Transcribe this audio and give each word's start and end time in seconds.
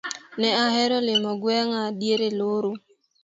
an 0.45 0.45
ahero 0.63 0.97
limo 1.07 1.31
gweng'a 1.41 1.81
diere 1.99 2.29
loro. 2.39 2.71